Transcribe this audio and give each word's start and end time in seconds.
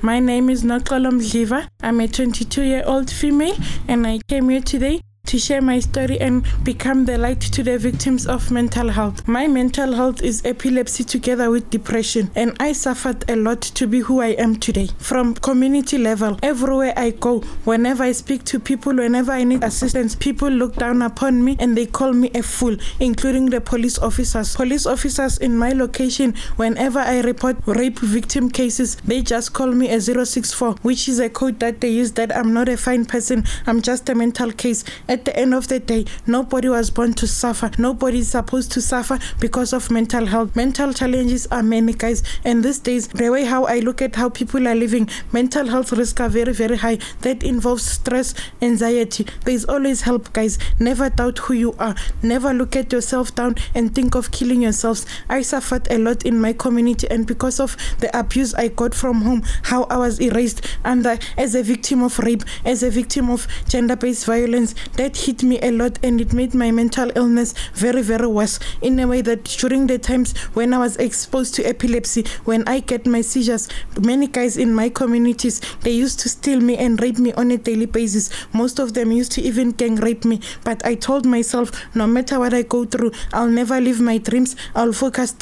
My 0.00 0.20
name 0.20 0.48
is 0.48 0.62
Noxolo 0.62 1.10
Mdliva. 1.10 1.66
I'm 1.82 1.98
a 1.98 2.06
22 2.06 2.62
year 2.62 2.84
old 2.86 3.10
female 3.10 3.56
and 3.88 4.06
I 4.06 4.20
came 4.28 4.48
here 4.48 4.60
today 4.60 5.00
to 5.28 5.38
share 5.38 5.60
my 5.60 5.78
story 5.78 6.18
and 6.20 6.46
become 6.64 7.04
the 7.04 7.18
light 7.18 7.40
to 7.40 7.62
the 7.62 7.76
victims 7.76 8.26
of 8.26 8.50
mental 8.50 8.88
health. 8.88 9.28
My 9.28 9.46
mental 9.46 9.92
health 9.92 10.22
is 10.22 10.42
epilepsy 10.44 11.04
together 11.04 11.50
with 11.50 11.68
depression, 11.68 12.30
and 12.34 12.56
I 12.58 12.72
suffered 12.72 13.28
a 13.30 13.36
lot 13.36 13.60
to 13.60 13.86
be 13.86 14.00
who 14.00 14.22
I 14.22 14.28
am 14.28 14.56
today. 14.56 14.88
From 14.98 15.34
community 15.34 15.98
level, 15.98 16.38
everywhere 16.42 16.94
I 16.96 17.10
go, 17.10 17.40
whenever 17.64 18.04
I 18.04 18.12
speak 18.12 18.44
to 18.44 18.58
people, 18.58 18.94
whenever 18.94 19.32
I 19.32 19.44
need 19.44 19.62
assistance, 19.64 20.14
people 20.14 20.48
look 20.48 20.76
down 20.76 21.02
upon 21.02 21.44
me 21.44 21.56
and 21.60 21.76
they 21.76 21.84
call 21.84 22.14
me 22.14 22.30
a 22.34 22.42
fool, 22.42 22.76
including 22.98 23.50
the 23.50 23.60
police 23.60 23.98
officers. 23.98 24.56
Police 24.56 24.86
officers 24.86 25.36
in 25.36 25.58
my 25.58 25.72
location, 25.72 26.34
whenever 26.56 27.00
I 27.00 27.20
report 27.20 27.58
rape 27.66 27.98
victim 27.98 28.50
cases, 28.50 28.96
they 29.04 29.20
just 29.20 29.52
call 29.52 29.72
me 29.72 29.90
a 29.90 30.00
064, 30.00 30.76
which 30.80 31.06
is 31.06 31.18
a 31.20 31.28
code 31.28 31.60
that 31.60 31.82
they 31.82 31.90
use 31.90 32.12
that 32.12 32.34
I'm 32.34 32.54
not 32.54 32.70
a 32.70 32.78
fine 32.78 33.04
person, 33.04 33.44
I'm 33.66 33.82
just 33.82 34.08
a 34.08 34.14
mental 34.14 34.52
case. 34.52 34.84
At 35.06 35.17
at 35.18 35.24
the 35.24 35.36
end 35.36 35.52
of 35.52 35.66
the 35.66 35.80
day, 35.80 36.04
nobody 36.28 36.68
was 36.68 36.90
born 36.90 37.12
to 37.14 37.26
suffer. 37.26 37.72
Nobody 37.76 38.20
is 38.20 38.28
supposed 38.28 38.70
to 38.72 38.80
suffer 38.80 39.18
because 39.40 39.72
of 39.72 39.90
mental 39.90 40.26
health. 40.26 40.54
Mental 40.54 40.92
challenges 40.92 41.48
are 41.48 41.64
many, 41.64 41.92
guys. 41.92 42.22
And 42.44 42.62
these 42.64 42.78
days, 42.78 43.08
the 43.08 43.28
way 43.30 43.44
how 43.44 43.64
I 43.64 43.80
look 43.80 44.00
at 44.00 44.14
how 44.14 44.28
people 44.28 44.68
are 44.68 44.76
living, 44.76 45.08
mental 45.32 45.66
health 45.66 45.90
risks 45.92 46.20
are 46.20 46.28
very, 46.28 46.52
very 46.52 46.76
high. 46.76 46.98
That 47.22 47.42
involves 47.42 47.82
stress, 47.82 48.32
anxiety. 48.62 49.26
There's 49.44 49.64
always 49.64 50.02
help, 50.02 50.32
guys. 50.32 50.56
Never 50.78 51.10
doubt 51.10 51.38
who 51.38 51.54
you 51.54 51.74
are. 51.80 51.96
Never 52.22 52.54
look 52.54 52.76
at 52.76 52.92
yourself 52.92 53.34
down 53.34 53.56
and 53.74 53.92
think 53.92 54.14
of 54.14 54.30
killing 54.30 54.62
yourselves. 54.62 55.04
I 55.28 55.42
suffered 55.42 55.90
a 55.90 55.98
lot 55.98 56.24
in 56.24 56.40
my 56.40 56.52
community, 56.52 57.08
and 57.10 57.26
because 57.26 57.58
of 57.58 57.76
the 57.98 58.16
abuse 58.16 58.54
I 58.54 58.68
got 58.68 58.94
from 58.94 59.22
home, 59.22 59.42
how 59.64 59.82
I 59.84 59.96
was 59.96 60.20
erased, 60.20 60.64
and 60.84 61.04
as 61.36 61.56
a 61.56 61.62
victim 61.64 62.04
of 62.04 62.20
rape, 62.20 62.44
as 62.64 62.84
a 62.84 62.90
victim 62.90 63.30
of 63.30 63.48
gender 63.68 63.96
based 63.96 64.26
violence, 64.26 64.76
that 65.08 65.16
hit 65.16 65.42
me 65.42 65.58
a 65.62 65.70
lot 65.70 65.98
and 66.02 66.20
it 66.20 66.34
made 66.34 66.52
my 66.52 66.70
mental 66.70 67.10
illness 67.16 67.54
very, 67.72 68.02
very 68.02 68.26
worse 68.26 68.58
in 68.82 69.00
a 69.00 69.06
way 69.06 69.22
that 69.22 69.42
during 69.44 69.86
the 69.86 69.98
times 69.98 70.36
when 70.52 70.74
I 70.74 70.78
was 70.78 70.98
exposed 70.98 71.54
to 71.54 71.64
epilepsy, 71.64 72.26
when 72.44 72.62
I 72.68 72.80
get 72.80 73.06
my 73.06 73.22
seizures, 73.22 73.68
many 73.98 74.26
guys 74.26 74.58
in 74.58 74.74
my 74.74 74.90
communities, 74.90 75.62
they 75.80 75.92
used 75.92 76.20
to 76.20 76.28
steal 76.28 76.60
me 76.60 76.76
and 76.76 77.00
rape 77.00 77.18
me 77.18 77.32
on 77.32 77.50
a 77.50 77.56
daily 77.56 77.86
basis. 77.86 78.28
Most 78.52 78.78
of 78.78 78.92
them 78.92 79.10
used 79.10 79.32
to 79.32 79.40
even 79.40 79.70
gang 79.70 79.96
rape 79.96 80.26
me. 80.26 80.40
But 80.62 80.84
I 80.84 80.94
told 80.94 81.24
myself, 81.24 81.70
no 81.94 82.06
matter 82.06 82.38
what 82.38 82.52
I 82.52 82.60
go 82.62 82.84
through, 82.84 83.12
I'll 83.32 83.48
never 83.48 83.80
leave 83.80 84.02
my 84.02 84.18
dreams. 84.18 84.56
I'll 84.74 84.92
focus 84.92 85.34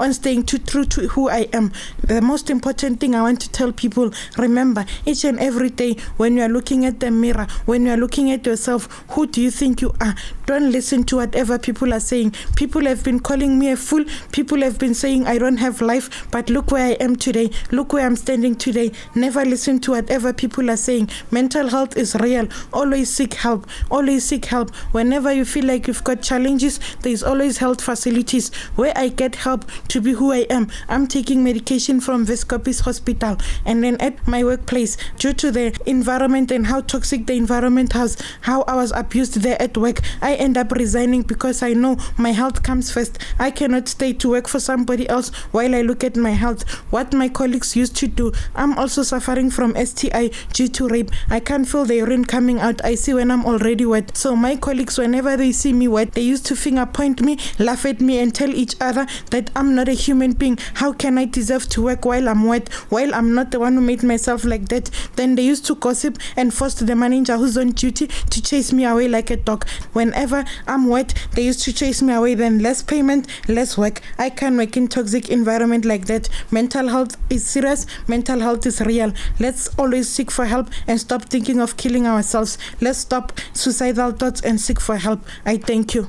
on 0.00 0.14
staying 0.14 0.44
too 0.44 0.58
true 0.58 0.86
to 0.86 1.08
who 1.08 1.28
I 1.28 1.48
am. 1.52 1.72
The 2.02 2.22
most 2.22 2.48
important 2.48 3.00
thing 3.00 3.14
I 3.14 3.20
want 3.20 3.42
to 3.42 3.52
tell 3.52 3.70
people, 3.70 4.12
remember, 4.38 4.86
each 5.04 5.24
and 5.24 5.38
every 5.38 5.68
day 5.68 5.96
when 6.16 6.38
you 6.38 6.42
are 6.42 6.48
looking 6.48 6.86
at 6.86 7.00
the 7.00 7.10
mirror, 7.10 7.46
when 7.66 7.84
you 7.84 7.92
are 7.92 7.98
looking 7.98 8.30
at 8.30 8.46
yourself, 8.46 8.88
who 9.10 9.26
do 9.26 9.40
you 9.40 9.50
think 9.50 9.80
you 9.80 9.92
are? 10.00 10.14
Don't 10.46 10.70
listen 10.70 11.04
to 11.04 11.16
whatever 11.16 11.58
people 11.58 11.92
are 11.94 12.00
saying. 12.00 12.34
People 12.56 12.84
have 12.86 13.02
been 13.02 13.20
calling 13.20 13.58
me 13.58 13.70
a 13.70 13.76
fool. 13.76 14.04
People 14.32 14.60
have 14.62 14.78
been 14.78 14.94
saying 14.94 15.26
I 15.26 15.38
don't 15.38 15.56
have 15.56 15.80
life, 15.80 16.26
but 16.30 16.50
look 16.50 16.70
where 16.70 16.84
I 16.84 16.92
am 16.92 17.16
today. 17.16 17.50
Look 17.70 17.92
where 17.92 18.06
I'm 18.06 18.16
standing 18.16 18.54
today. 18.54 18.92
Never 19.14 19.44
listen 19.44 19.78
to 19.80 19.92
whatever 19.92 20.32
people 20.32 20.70
are 20.70 20.76
saying. 20.76 21.10
Mental 21.30 21.68
health 21.68 21.96
is 21.96 22.14
real. 22.16 22.48
Always 22.72 23.14
seek 23.14 23.34
help. 23.34 23.66
Always 23.90 24.24
seek 24.24 24.46
help. 24.46 24.74
Whenever 24.92 25.32
you 25.32 25.44
feel 25.44 25.64
like 25.64 25.86
you've 25.86 26.04
got 26.04 26.22
challenges, 26.22 26.78
there's 27.02 27.22
always 27.22 27.58
health 27.58 27.80
facilities 27.80 28.54
where 28.76 28.92
I 28.96 29.08
get 29.08 29.36
help 29.36 29.64
to 29.88 30.00
be 30.00 30.12
who 30.12 30.32
I 30.32 30.46
am. 30.50 30.68
I'm 30.88 31.06
taking 31.06 31.42
medication 31.42 32.00
from 32.00 32.26
Weskoppies 32.26 32.82
Hospital. 32.82 33.38
And 33.64 33.82
then 33.82 33.96
at 34.00 34.26
my 34.26 34.44
workplace, 34.44 34.96
due 35.18 35.32
to 35.34 35.50
the 35.50 35.76
environment 35.86 36.50
and 36.50 36.66
how 36.66 36.82
toxic 36.82 37.26
the 37.26 37.34
environment 37.34 37.92
has, 37.92 38.16
how 38.42 38.62
our 38.62 38.83
was 38.84 38.92
abused 38.92 39.40
there 39.40 39.60
at 39.62 39.78
work, 39.78 40.00
I 40.20 40.34
end 40.34 40.58
up 40.58 40.70
resigning 40.70 41.22
because 41.22 41.62
I 41.62 41.72
know 41.72 41.96
my 42.18 42.32
health 42.32 42.62
comes 42.62 42.92
first. 42.92 43.18
I 43.38 43.50
cannot 43.50 43.88
stay 43.88 44.12
to 44.12 44.28
work 44.28 44.46
for 44.46 44.60
somebody 44.60 45.08
else 45.08 45.30
while 45.52 45.74
I 45.74 45.80
look 45.80 46.04
at 46.04 46.16
my 46.16 46.32
health. 46.32 46.68
What 46.92 47.14
my 47.14 47.30
colleagues 47.30 47.74
used 47.76 47.96
to 47.96 48.06
do, 48.06 48.32
I'm 48.54 48.76
also 48.76 49.02
suffering 49.02 49.50
from 49.50 49.74
STI 49.74 50.30
due 50.52 50.68
to 50.68 50.86
rape. 50.86 51.10
I 51.30 51.40
can't 51.40 51.66
feel 51.66 51.86
the 51.86 51.96
urine 51.96 52.26
coming 52.26 52.58
out. 52.58 52.84
I 52.84 52.94
see 52.94 53.14
when 53.14 53.30
I'm 53.30 53.46
already 53.46 53.86
wet. 53.86 54.18
So 54.18 54.36
my 54.36 54.54
colleagues, 54.54 54.98
whenever 54.98 55.34
they 55.34 55.52
see 55.52 55.72
me 55.72 55.88
wet, 55.88 56.12
they 56.12 56.20
used 56.20 56.44
to 56.46 56.56
finger 56.56 56.84
point 56.84 57.22
me, 57.22 57.38
laugh 57.58 57.86
at 57.86 58.02
me, 58.02 58.18
and 58.18 58.34
tell 58.34 58.50
each 58.50 58.74
other 58.82 59.06
that 59.30 59.50
I'm 59.56 59.74
not 59.74 59.88
a 59.88 59.92
human 59.92 60.32
being. 60.32 60.58
How 60.74 60.92
can 60.92 61.16
I 61.16 61.24
deserve 61.24 61.70
to 61.70 61.82
work 61.84 62.04
while 62.04 62.28
I'm 62.28 62.44
wet, 62.44 62.70
while 62.90 63.14
I'm 63.14 63.34
not 63.34 63.50
the 63.50 63.60
one 63.60 63.76
who 63.76 63.80
made 63.80 64.02
myself 64.02 64.44
like 64.44 64.68
that? 64.68 64.90
Then 65.16 65.36
they 65.36 65.42
used 65.46 65.64
to 65.66 65.74
gossip 65.74 66.18
and 66.36 66.52
force 66.52 66.74
the 66.74 66.94
manager 66.94 67.38
who's 67.38 67.56
on 67.56 67.70
duty 67.70 68.08
to 68.08 68.42
chase 68.42 68.73
me 68.74 68.84
away 68.84 69.08
like 69.08 69.30
a 69.30 69.36
dog. 69.36 69.66
Whenever 69.92 70.44
I'm 70.66 70.88
wet, 70.88 71.14
they 71.32 71.42
used 71.42 71.62
to 71.64 71.72
chase 71.72 72.02
me 72.02 72.12
away. 72.12 72.34
Then 72.34 72.58
less 72.58 72.82
payment, 72.82 73.26
less 73.48 73.78
work. 73.78 74.00
I 74.18 74.30
can't 74.30 74.56
work 74.56 74.76
in 74.76 74.88
toxic 74.88 75.28
environment 75.30 75.84
like 75.84 76.06
that. 76.06 76.28
Mental 76.50 76.88
health 76.88 77.16
is 77.30 77.46
serious. 77.46 77.86
Mental 78.08 78.40
health 78.40 78.66
is 78.66 78.80
real. 78.80 79.12
Let's 79.38 79.68
always 79.78 80.08
seek 80.08 80.30
for 80.30 80.46
help 80.46 80.68
and 80.86 81.00
stop 81.00 81.22
thinking 81.24 81.60
of 81.60 81.76
killing 81.76 82.06
ourselves. 82.06 82.58
Let's 82.80 82.98
stop 82.98 83.32
suicidal 83.52 84.12
thoughts 84.12 84.40
and 84.42 84.60
seek 84.60 84.80
for 84.80 84.96
help. 84.96 85.24
I 85.46 85.56
thank 85.56 85.94
you. 85.94 86.02